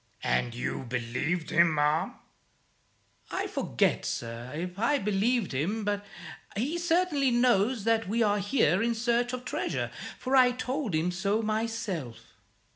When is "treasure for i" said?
9.45-10.53